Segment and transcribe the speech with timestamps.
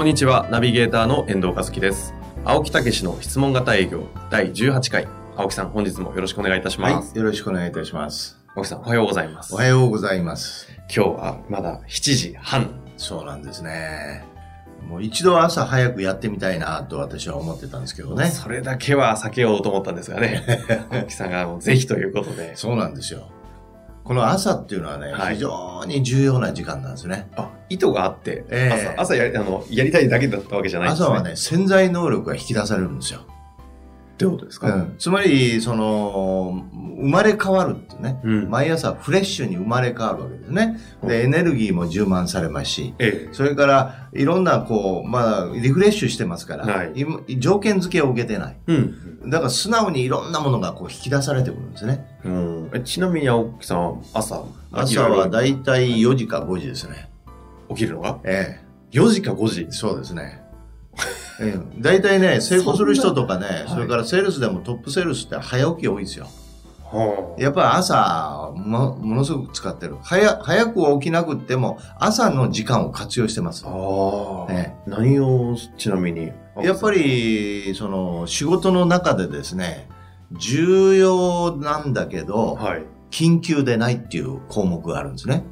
[0.00, 2.14] こんにちは、ナビゲーターの遠藤和樹です。
[2.42, 5.06] 青木武の質問型営業第18回。
[5.36, 7.08] 青木さん、本日もよろしくお願いいたします。
[7.10, 8.38] はい、よろしくお願いいたします。
[8.56, 9.54] 青木さん、おはようございます。
[9.54, 10.70] おはようございます。
[10.84, 12.70] 今日はまだ7時半。
[12.96, 14.24] そうなんですね。
[14.88, 18.28] もう一度朝早くやってみたいなと私は思ってたんですけどね。
[18.28, 20.42] それだけは避けようと思ったんですがね。
[20.90, 22.56] 青木さんがぜひということで。
[22.56, 23.28] そうなんですよ。
[24.04, 27.28] この朝っていうのはね、はい非常に重要な時間なんですね。
[27.36, 31.06] あ、意図があって、ええ朝、朝やりあのやりたいだけだったわけじゃないんですね。
[31.08, 33.20] 朝はね、潜在能力が引き出されるんですよ。
[34.20, 36.64] どういうことですか、うんつまり、その、
[37.00, 40.78] 生まれ変わるってね、うん毎朝フレッシュに生まれ変わるわけですね。
[41.02, 43.32] で、エネルギーも充満されますし、ええ。
[43.32, 48.56] それから、いろんな、こう、まあ、リフレッシュしてますから、はい今条件付けを受けてない。
[48.66, 49.30] うん。
[49.30, 52.06] だから素直にいろんなものがこう引き出されてくるんですね。
[52.24, 57.10] うん、えちなみに青木さんは朝、朝はだいいたい4時か5時ですね。
[57.70, 58.18] 起きるのが？
[58.24, 58.60] え
[58.92, 59.66] ?4 時か5時え。
[59.70, 60.42] そうですね。
[61.40, 66.26] ええ、大体ね、成功する人とかね、それからセールスでもトップセールスって早起き多いですよ。
[66.84, 67.40] はあ。
[67.40, 69.96] やっぱり朝も、ものすごく使ってる。
[70.02, 73.64] 早、早く起きなくっても、朝の時間を活用してます。
[73.66, 76.32] ああ、え何をちなみに？
[76.62, 79.88] やっぱり、その、仕事の中でですね、
[80.32, 82.84] 重要なんだけど、はい。
[83.10, 85.44] 緊急でないっていう項目があるんですね。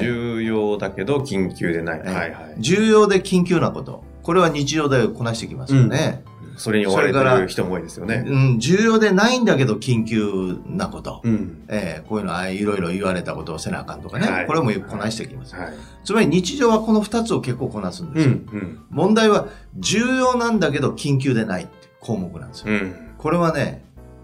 [0.00, 2.14] 重要だけど緊急でない、ええ。
[2.14, 2.54] はいはい。
[2.58, 4.02] 重要で緊急なこと。
[4.30, 6.22] これは日常でこなしてきますよね。
[6.56, 11.20] それに追われてる人も多いですよねうん、重要でないんだけど緊急なこと。
[11.24, 14.30] うんええこういうのは、あいろいろ言われたことをせなあかんとかね。
[14.30, 15.56] はいこれもこなしてきます。
[15.56, 15.72] はい
[16.04, 18.34] つまり日常はこの二つを結構こなすんですよ。
[18.34, 19.48] うん問題は
[19.80, 22.66] 重要なんだけど緊急でないって項目なんですよ。
[22.72, 23.82] うんこれはね、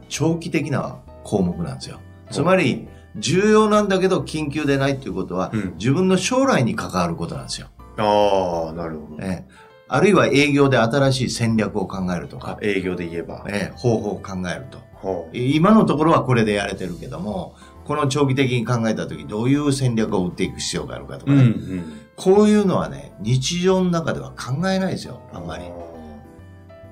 [0.09, 1.99] 長期的な項目なんですよ。
[2.31, 2.87] つまり、
[3.17, 7.67] 重要なんだけど緊急でないっていうことは、うん自分の将来に関わることなんですよ。
[7.99, 14.85] ああなるほど、ええあるいは営業で新しい戦略を考えるとか、あ営業で言えば、ええ方法を考えると。
[15.33, 17.55] 今のところはこれでやれてるけども、
[17.85, 21.45] この長期的に考えたときどういう戦略を打っていく必要があるかとかうんね。
[21.45, 22.01] うん。
[22.17, 25.65] こういうのはね、日常の中では考えないですよ、あんまり。
[25.65, 25.71] ー。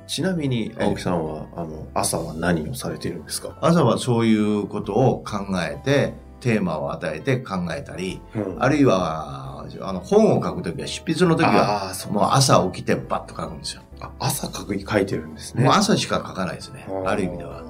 [0.06, 8.56] ちなみに青木さんは、あの朝は何をされているんですか、朝はそういうことを考えて、テーマを与えて考えたり、うん。
[8.62, 13.82] あるいは、あの、本を書くときは、執筆のときは、もう朝起きてバッと書くんですよ。
[14.00, 16.86] あ朝書く書いてるんですねもう朝しか書かないですね。
[17.06, 17.58] ある意味では。
[17.58, 17.62] あ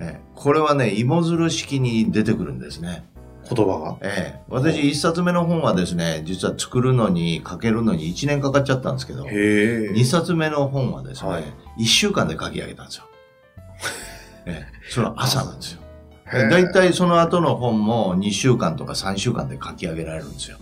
[0.00, 3.04] ええこれはね、芋づる式に出てくるんですね。
[3.44, 11.44] ー言葉がええ私、一冊目の本はですね、実は作るのに、書けるのに1年かかっちゃったんですけど、へえ2冊目の本はですね、はい
[11.78, 13.04] 1週間で書き上げたんですよ。
[14.46, 15.80] ええそれは朝なんですよ。
[16.32, 20.58] へえだいたいその後の本も2週間とか3週間で書き上げられるんですよ。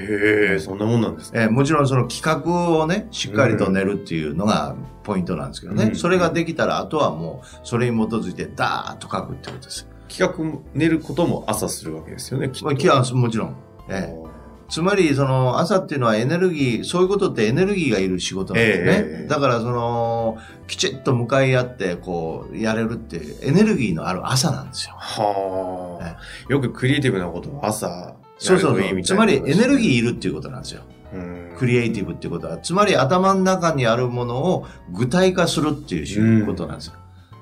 [0.00, 5.84] へえそんなもんなんですねえーもちろんその企画をね、しっかりと練るっていうのがポイントなんですけどね。
[5.84, 9.88] うんそれができたら、あとはもう、それに基づいてダーッと書くってことです。
[10.08, 13.56] 企画練ることも朝するわけですよねきっとまあ、きはもちろん。
[13.88, 14.34] えー
[14.66, 18.86] つまり、その、朝っていうのはエネルギー、そういうことってエネルギーがいる仕事なんですね。
[19.20, 24.94] ええだから、その、きちっと向かい合って、こう、やれるってエネルギーのある朝なんですよ。
[24.96, 26.16] はあ、
[26.48, 29.02] よくクリエイティブなことを朝やそうそうそう。
[29.02, 30.82] つまり、エネルギーーいるっていうことなんですよ。
[31.12, 36.94] うんクリエイティブっていうことは、つまり頭の中にあるものを具体化するっていうことなんですよ。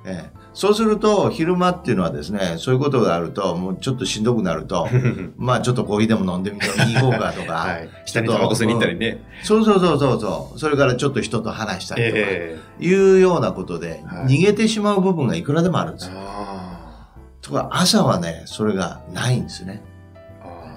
[0.04, 4.88] ええ、そうすると、昼間っていうのはですね、そういうことがあると、もうちょっとしんどくなると、
[5.38, 16.14] まあちょっとコーヒーでも飲んでみように行こうかとか、はい下にタバコ吸いに行ったりねそうそうそうそうそう、それからちょっと人と話したりとか、えいうようなことで、はい逃げてしまう部分がいくらでもあるんでえすよ。
[16.16, 16.62] あ
[17.40, 19.82] ところが朝はね、それがないんですね。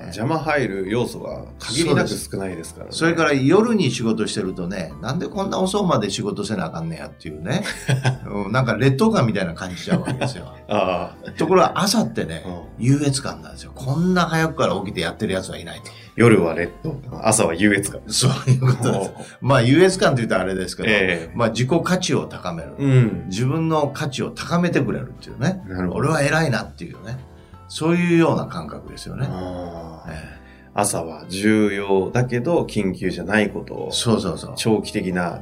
[0.08, 7.64] 邪魔入る要素が限りなく少ないですからねそれから夜に仕事してるとね、なんでこんな遅うまで仕事せなあかんねやっていうね、
[8.26, 10.54] うんなんか劣等感みたいな感じちゃうわけですよ。
[11.38, 13.72] ところが朝ってね、うん優越感なんですよ。
[13.74, 15.92] こんな早くから起きてやってる奴はいないと。
[16.16, 19.12] 夜はレッド朝は優越感そういうことです。
[19.42, 22.74] まあ優越感と言ったらあれですけど、ええまあ自己価値を高める。
[22.78, 25.62] うん自分の価値を高めてくれるっていうね。
[25.92, 27.18] 俺は偉いなっていうね。
[27.68, 29.28] そういうような感覚ですよね。
[30.74, 34.54] 朝は重要だけど緊急じゃないことをそうそうそう。
[34.58, 35.42] 長期的な、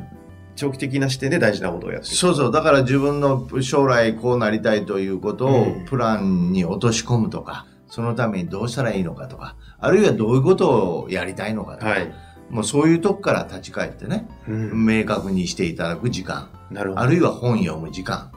[0.56, 2.08] 長期的な視点で大事なことをやって。
[2.08, 2.52] そうそう。
[2.52, 12.14] だから自分の将来こうなりたいということをうんプランに落とし込むとか、そのためにどうしたらいいのかとか、あるいはどういうことをやりたいのかとか、はい。
[12.50, 17.02] もうそういうとこから立ち返ってね、うん明確にしていただく時間、なるほど。
[17.02, 18.32] あるいは本読む時間、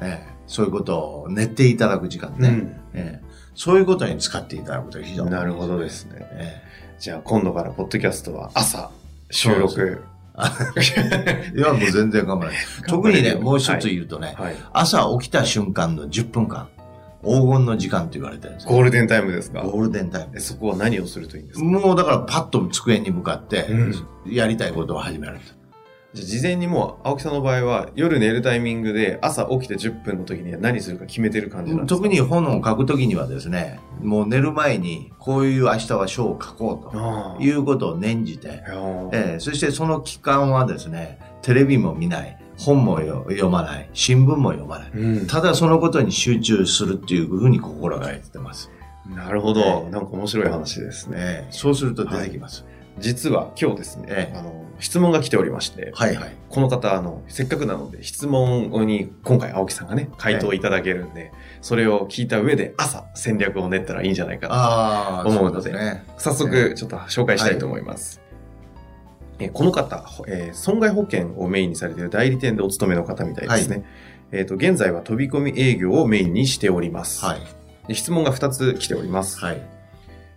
[0.00, 3.21] ええそういうことを練っていただく時間ね、うんええ
[3.54, 6.12] そういうことに使っていただくと非常になるほどですね。
[6.32, 6.62] え
[6.98, 8.90] じゃあ今度からポッドキャストは朝
[9.30, 10.02] 収録。
[10.08, 10.12] え
[11.54, 12.56] いや、もう全然構わない。
[12.88, 14.56] 特にね、もう一つ言うとね、はい。
[14.72, 16.68] 朝起きた瞬間の10分間、
[17.22, 19.60] 黄金の時間と言われてるんですよゴールデンタイムですか？
[19.60, 21.64] ゴールデンタイムえそこは何をするといいんですか？
[21.66, 23.94] もうだからパッと机に向かってうん、
[24.26, 25.40] やりたいことを始めると。
[26.14, 31.96] じゃあ事前にもう青木さんの場合は夜寝るタイミングで朝起きて10分の時には何するか決めてる感じなんですか？
[31.96, 39.08] 特に本を書くときにはですね、もう寝る前にこういう明日は書を書こうあということを念じて、あ。
[39.12, 44.90] ええーそしてその期間はですね、テレビも見ない、本もよ読まない、新聞も読まない。
[44.94, 45.26] うん。
[45.26, 48.70] ただそのことに集中するっていうふうに心がけてます。
[49.16, 49.88] なるほど。
[49.90, 51.16] なんか面白い話ですね。
[51.18, 52.66] えーそうすると出てきます。
[52.98, 56.32] 実は今日ですね、ええあの、質問が来ておりまして、はいはい。
[56.48, 66.04] この方、あの、せっかくなので質問に今回青木さんがね、回答いただけるんで、それを聞いた上で朝戦略を練ったらいいんじゃないかなああ、思うのでね。
[66.18, 68.20] 早速、ちょっと紹介したいと思います。
[69.38, 73.84] えーこの方、ほえー損害保険をメインにされている代理店でお勤めの方みたいですね。
[74.30, 77.24] えっ、と、現在は飛び込み営業をメインにしております。
[77.24, 77.40] はい。
[77.88, 79.38] で質問が2つ来ております。
[79.38, 79.62] はい。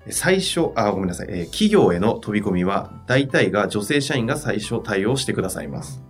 [0.09, 6.03] 最初、あ、ごめんなさい、えー企業への飛び込みは、大体が女性社員が最初対応してくださいます。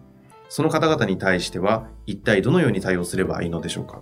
[0.49, 4.01] その方々に対しては、一体どのように対応すればいいのでしょうか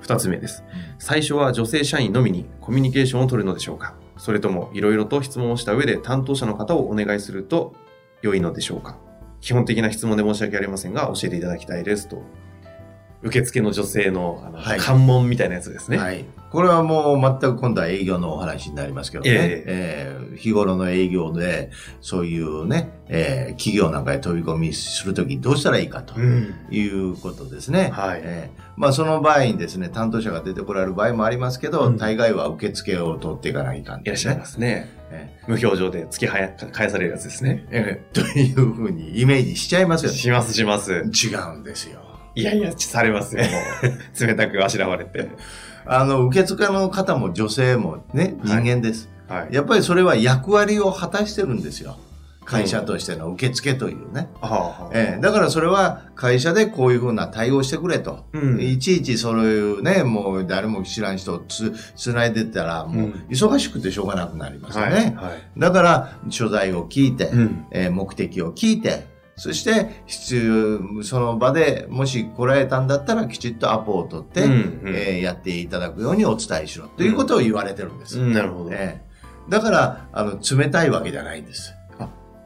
[0.00, 0.64] 二つ目です。
[0.98, 7.74] 最初は女性社員のみにコミュニケーションを取るのでしょうかそれとも、いろいろと質問をした上で担当者の方をお願いすると
[8.22, 8.98] 良いのでしょうか
[9.40, 12.22] 基本的な質問で申し訳ありませんが、教えていただきたいですと。
[13.22, 15.96] 受付の女性のあの、はい関門みたいなやつですね。
[15.98, 16.24] はい。
[16.50, 19.30] これはもう全く今度は営業のお話になりますけどね。
[19.32, 21.70] ええー日頃の営業で、
[22.02, 26.54] そういうね、えー企業なんかへ飛び込みするときにどうしたらいいかとうん。
[26.70, 27.90] いうことですね。
[27.92, 34.94] はいえーまあその場合にですね、担当者が出てこられる場合もありますけど、うん大概は受付を取っていかないかんいらっしゃいますね。
[35.10, 37.64] え無表情で突きはや返されるやつですね。
[37.70, 40.16] ーえーというふうにイメージしちゃいますよね。
[40.18, 40.92] しますします。
[40.92, 42.00] 違うんですよ。
[42.36, 43.42] いやいや、されますよ。
[44.20, 45.28] 冷たくあしらわれて。
[45.86, 49.08] あの、受付の方も女性もね、人間です。
[49.28, 49.54] はい。
[49.54, 51.96] やっぱりそれは役割を果たしてるんですよ。
[52.44, 54.28] 会社としての受付というね。
[54.40, 58.26] ああええだからそれは会社でこういうふうな対応してくれと。
[58.32, 58.60] うん。
[58.60, 64.92] いちいちそういうね、もう誰も知らん人をつ、つないでったら、もううん忙しくてしょうがなくなりますよはい。
[64.92, 65.16] ね。
[65.16, 65.42] はい。
[65.58, 67.64] だから、所在を聞いて、うん。
[67.72, 78.18] えー目的を聞いて、そして、必要、その場でもし来られたんだったら、きちっとアポを取って、うんうんえーやっていただくようにお伝えしろ、ということを言われてるんです。
[78.18, 78.70] うんなるほど。
[78.72, 79.06] ええ
[79.48, 81.75] だから、あの、冷たいわけじゃないんです。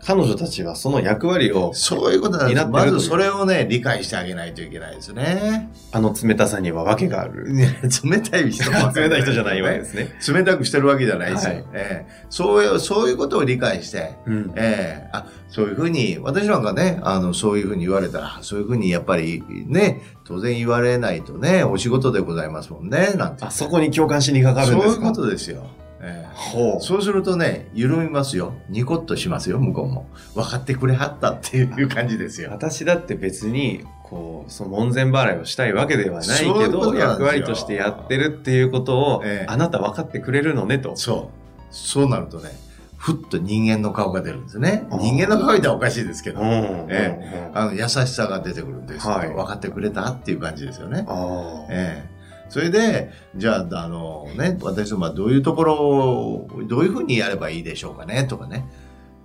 [0.03, 2.67] 彼女たちはその役割を、そういうことなんです。
[2.67, 5.71] まずそれをね、理解してあげないといけないですね。
[5.93, 7.53] あの冷たさには訳がある。
[7.53, 10.09] ね冷たい人も冷たい人じゃないわけですね。
[10.33, 11.55] 冷たくしてるわけじゃないですよ。
[11.55, 14.53] はいええそういう、そういうことを理解して、うん。
[14.57, 23.45] ええあ、そういうふうに、私なんかね、あの、そういうふうに言われたら、そういうふうにやっぱりね、当然言われないとね、お仕事でございますもんね、なんて。
[23.45, 24.93] あそこに共感しにかかるんですか？
[24.95, 25.67] そういうことですよ。
[26.03, 26.83] ええほう。
[26.83, 28.55] そうするとね、緩みますよ。
[28.69, 30.07] ニコッとしますよ、向こうも。
[30.35, 32.51] 分かってくれはったっていう感じですよ。
[32.51, 40.97] 私だって別に、こう、その門前払いをしたいわけではないけど、役割としてやってるっていうことを、ええあなた分かってくれるのねと。
[40.97, 41.41] そう。
[41.71, 42.51] そうなるとね、
[42.97, 44.87] ふっと人間の顔が出るんですね。
[44.91, 46.47] 人間の顔言ったらおかしいですけど、うん。
[46.91, 51.05] えあの優しさが出てくるんですよ、はい分かってくれたっていう感じですよね。
[51.09, 51.67] ああ。
[51.71, 52.10] ええ
[52.51, 58.67] それで、じゃあ、あのね、私どもはどういうところを、どういうふうにやればいいでしょうかね、とかね。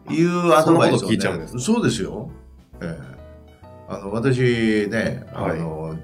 [0.10, 1.14] いうアドバイスを、ね。
[1.14, 2.30] 聞いちゃうんですかそうですよ。
[2.82, 3.16] ええ
[3.88, 5.96] あの、私ね、あの、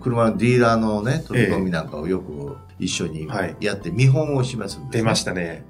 [0.00, 5.64] 車のディーラーのね、飛び込みなんかをよく一緒にはいやって見本をしますんです、出ましたね。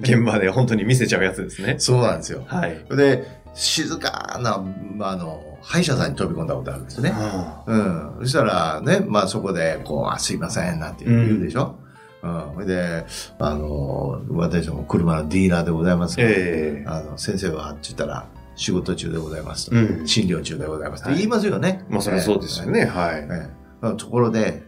[0.00, 1.76] 現場で本当に見せちゃうやつですね。
[1.80, 2.44] そうなんですよ。
[2.46, 2.84] はい。
[2.90, 4.62] で、静かな、
[4.96, 7.12] まあ、あの、歯医者さんに飛び込んだことあるんですね。
[7.14, 8.16] あうん。
[8.20, 11.76] そしたらね、まあそこで、こう、あ、すいません、なんて言うでしょ？
[12.22, 12.50] うん。
[12.54, 13.04] それで、
[13.38, 19.76] あの、私ども車のディーラーでございますから、ええあの、先生は、って言ったら、仕事中でございますと。
[19.76, 21.84] うん診療中でございますとはい言いますよね。
[21.88, 22.84] まあそれはそうですよね。
[22.84, 23.96] はい。
[23.96, 24.62] ところで、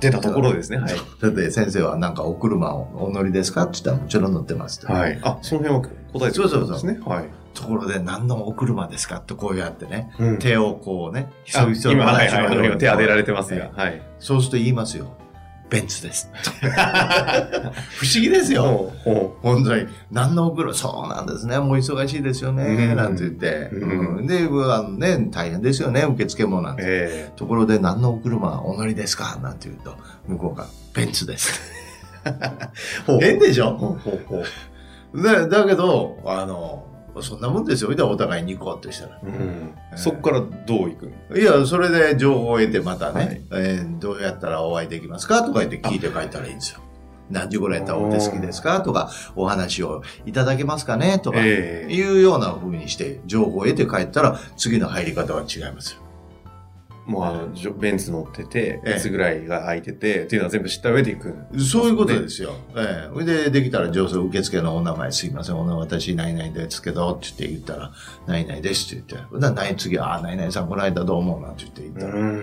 [0.00, 0.78] 出たところですね。
[0.78, 0.94] はい。
[1.20, 3.62] だって先生はなんかお車をお乗りですか？
[3.64, 4.92] って言ったらもちろん乗ってますと。
[4.92, 5.18] はい。
[5.22, 6.98] あ、その辺は答えてくれたんですね。
[7.04, 7.24] はい。
[7.54, 9.16] ところで何のお車ですか？
[9.18, 13.70] ってこうやってね、うん手をこうね、あ今、はいはい、のように今手当てられてますが。
[13.76, 14.02] えはい。
[14.18, 15.16] そうすると言いますよ。
[15.70, 16.30] ベンツです。
[16.60, 18.92] 不思議ですよ。
[19.40, 23.70] 本当に、何のお車、そうなんですね、もう忙しいですよね、うんなんて言って。
[23.72, 26.76] うんうんで、あのね、大変ですよね、受付もなんう。
[26.76, 26.82] て。
[26.84, 29.38] えところで、何のお車お乗りですか？
[29.42, 31.58] なんて言うと、向こうが、ベンツです。
[33.20, 33.70] 変でしょ？
[33.74, 34.42] ほうほうほ
[35.14, 35.22] う。
[35.22, 36.84] だだけど、あの、
[37.20, 37.90] そんなもんですよ。
[37.90, 39.20] お互いに行こうとしたら。
[39.22, 39.74] うん。
[39.96, 41.36] そこからどういくの？
[41.36, 45.42] いや、それで情報を得てまたね、はいえーどうやったらお会いできますか？
[45.42, 46.80] とか言って聞いて書いたらいいんですよ。
[47.30, 48.80] 何時頃やったらお手すきですか？
[48.80, 51.18] とか、お話をいただけますかね？
[51.18, 56.01] とか、ええいうような風にして、情報を得て帰ったら、次の入り方は違いますよ。
[57.06, 57.46] もうあ
[57.78, 61.34] ベンツ乗ってて、ええいつぐらいが空いてて、っていうのは全部知った上で行く。
[61.58, 62.54] そういうことですよ。
[62.76, 67.92] ええそれで、できたら上手受付のお名前すいません、お名前私、何々ですけど、って言って言ったら、
[68.26, 72.38] 何々ですって言って、なら何次は、あ、何々さんこの間どうも、なんて言って言ったら、ん。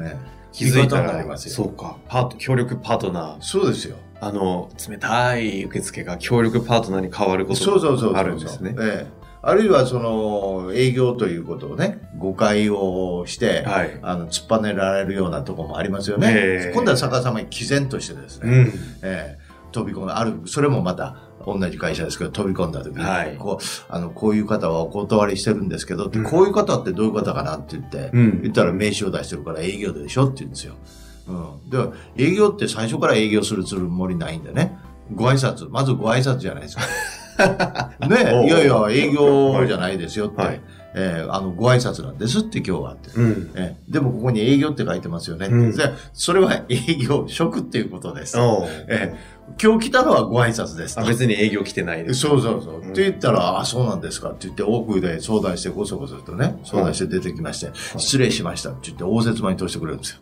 [0.00, 3.40] ええ気づいたら、ますよそうか、パート、協力パートナー。
[3.40, 3.96] そうですよ。
[4.20, 8.74] あの、冷たい受付が協力パートナーに変わることそうそうそうそうがあるんですね。
[8.78, 13.98] ええあるいはその営業ということをね誤解をして、はい。
[14.00, 18.72] あの突っぱねられるようなところもありますよね、ええ今度は逆さまに毅然としてですね、うん。
[19.02, 30.74] ええ飛び込んだあるそれもまた同じ会社ですけど飛び込んだ時に、はいこうあのこういう方はお断りしてるんですけどうんこういう方ってどういう方かなって言って、うん言ったら名刺を出してるから営業でしょって言うんですよ。
[31.26, 31.32] う
[31.66, 31.70] ん。
[31.70, 31.78] で、
[32.16, 34.76] 営業って最初から営業するつもりないんでね。
[35.14, 36.82] ご挨拶、まずご挨拶じゃないですか。
[38.08, 40.42] ねいやいや、営業じゃないですよって。
[40.42, 40.60] はい
[40.94, 43.10] えーあの、ご挨拶なんですって今日はって。
[43.16, 43.50] うん。
[43.54, 45.46] えーでもここに営業って書いてますよね。
[45.46, 48.36] うんでそれは営業、職っていうことです。
[48.88, 49.14] え
[49.62, 52.20] 今日来たのはご挨拶です別に営業来てないです。
[52.20, 52.74] そうそうそう。
[52.80, 60.18] うんって言ったら、あ、そうなんですかって言って、奥で相談して、ごそごそとね、相談して出てきまして、失礼しましたって言って、応接間に通してくれるんですよ。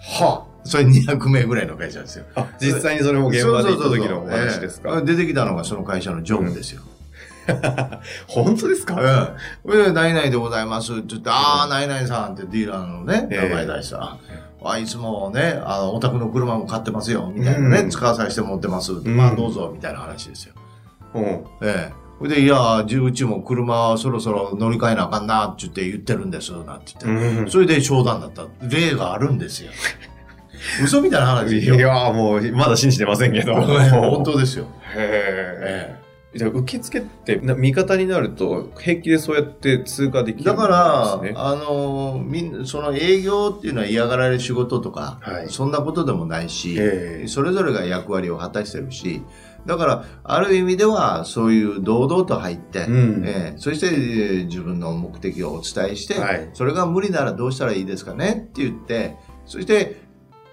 [0.00, 2.24] はあ、それ200名ぐらいの会社ですよ。
[2.34, 4.90] あ、実際にそれも現場で行った時のお話ですか？
[4.96, 6.82] ええ出てきたのがその会社の常務ですよ。
[8.28, 8.96] 本当ですか？
[9.00, 9.68] ええ。
[9.70, 14.16] それで、何々でございますって言って、ああ、何々さんってディーラーのね、ええ名前出したら、
[14.64, 18.92] あ、いつもね、あの、お宅の車も買ってますよ、みたいなね、うん使わさせて持ってます。
[18.92, 20.54] んまあ、どうぞ、みたいな話ですよ。
[21.14, 21.24] うん。
[21.24, 21.92] ええ。
[22.18, 27.38] それで、いや、うちも車そろそろ乗り換えなあかんな、って言って言ってるんです、なんて言って。
[27.40, 28.42] うんそれで商談だった。
[28.68, 29.70] 例があるんですよ。
[30.82, 31.58] 嘘みたいな話。
[31.58, 33.54] いや、もう、まだ信じてませんけど。
[33.54, 34.66] 本当ですよ。
[34.94, 36.08] へええ。
[36.36, 41.12] じゃあ、受付って、な味方になると、平気でそうやって通過できるえだから。
[41.14, 49.22] あの、みんその営業っていうのは嫌がられる仕事とか、はいそんなことでもないし、ええそれぞれが役割を果たしてるし、
[49.64, 60.07] だから、ある意味では、そういう堂々と入って、うんええそして、えー自分の目的をお伝えして、はいそれが無理ならどうしたらいいですかねって言って、そして、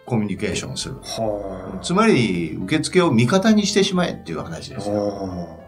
[0.05, 0.95] コミュニケーションをする。
[0.95, 5.59] はつまり、受付を味方にしてしまえっていう話ですよ。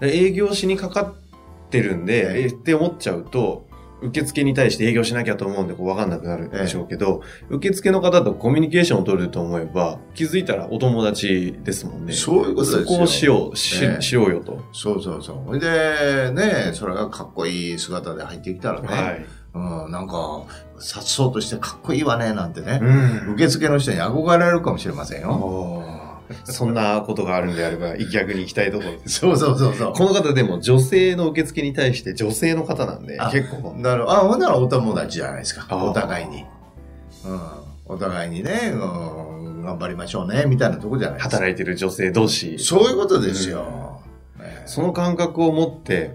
[0.00, 0.06] あ。
[0.06, 3.68] 営業しにかかってるんで、えええって思っちゃうと、
[4.02, 12.12] 受付に対して営業しなきゃと思うんで、こう分かんなくなるんでしょうけど、受付の方とコミュニケーションを取ると思えば、気づいたらお友達ですもんね。
[12.12, 12.86] そういうことですよ。
[12.86, 14.62] そこをしよう、し,、ええしようよと。
[14.72, 15.58] そうそうそう。
[15.58, 19.24] で、ね、それがかっこいい姿で入ってきたらね、はい。
[19.54, 20.42] うん、なんか、
[20.78, 25.94] さっそうとしてかっこいいわね、なんてね、ん受付の人に憧れるかもしれませんよ。
[26.44, 29.20] そんなことがあるんであれば、 逆に行きたいところです。
[29.20, 29.92] そうそうそうそう。
[29.92, 33.74] この方でも女性の受付に対して女性の方なんであ、結構。
[33.76, 35.66] なるあ、ほんならお友達じゃないですか。
[35.76, 36.44] お互いに。
[37.24, 37.40] うん。
[37.86, 41.36] お互いにね、うん、頑張りましょうね、みたいなとこじゃないですか。
[41.36, 42.58] 働いてる女性同士。
[42.58, 44.00] そういうことですよ。
[44.38, 46.14] ねその感覚を持って、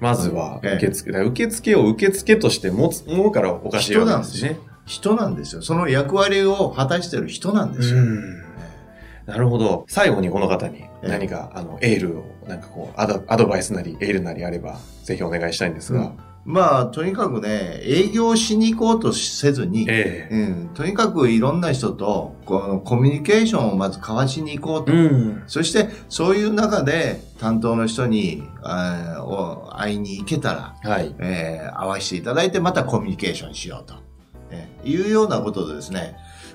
[0.00, 1.12] まずはええ受付。
[1.12, 4.58] だから受付を受付として持つ、思うからおかしいわけですね。
[4.86, 5.62] 人なんですよ。
[5.62, 7.98] その役割を果たしてる人なんですよ。
[7.98, 8.44] うん
[9.26, 9.86] なるほど。
[9.88, 16.12] 最後にこの方に何か、あの、エールを、なんかこうアド、アドバイスなり、エールなりあれば、ぜひお願いしたいんですが。
[16.44, 24.92] まあ、とにかくね、営業しに行こうとせずに、ええうん、とにかくいろんな人とこのコミュニケーションをまず交わしに行こうと。
[24.92, 25.42] うん。
[25.46, 31.14] そして、そういう中で担当の人にあーお会いに行けたら、はい。
[31.18, 33.94] えー会わせていただいてまたコミュニケーションしようと、
[34.50, 36.14] えーいうようなことでですね、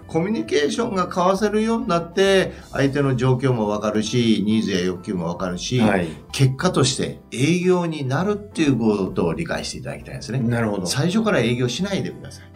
[0.10, 6.08] コミュニケーションが交わせるようになって、相手の状況もわかるし、ニーズや欲求もわかるし、はい。
[6.32, 10.40] 結果として営業になるっていうことを理解していただきたいんですね。
[10.40, 10.86] なるほど。
[10.86, 12.50] 最初から営業しないでください。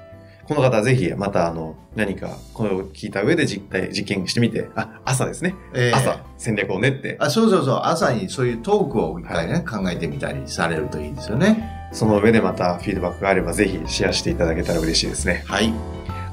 [0.46, 5.56] この方ぜひまたあの何かこれを聞いた上で実態実験してみて、あ、朝ですね。
[5.74, 11.88] えー朝戦略を練って、あそうそうそう、朝にそういうトークを一回ね、考えてみたりされるといいですよね。
[11.94, 15.44] その上でまたフィードバックがあればぜひシェアしていただけたら嬉しいですね。
[15.48, 15.74] はい。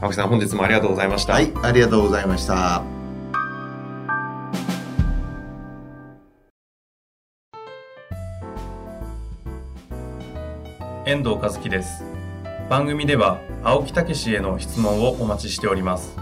[0.01, 1.35] 青木さん本日もありがとうございました。
[1.35, 2.83] はい、ありがとうございました。
[11.11, 12.05] 遠藤和樹です
[12.69, 16.15] 番組では青木武氏への質問をお待ちしております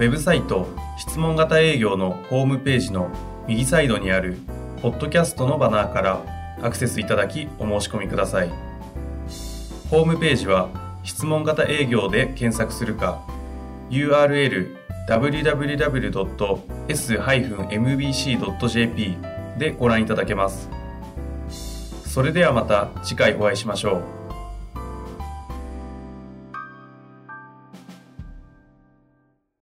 [0.00, 0.66] ウェブサイト
[0.98, 3.08] 質問型営業のホームページの
[3.46, 4.36] 右サイドにある
[4.82, 8.48] ポッドキャストのバナーからアクセスいただきお申し込みください
[9.90, 13.22] ホームページは質問型営業で検索するか
[13.88, 14.76] URL
[15.08, 15.98] www.s-mbc.jp
[19.56, 20.68] でご覧いただけます
[22.04, 24.25] それではまた次回お会いしましょう。